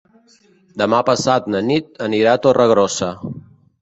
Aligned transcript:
Demà 0.81 1.01
passat 1.09 1.49
na 1.55 1.61
Nit 1.67 2.03
anirà 2.07 2.33
a 2.39 2.43
Torregrossa. 2.47 3.11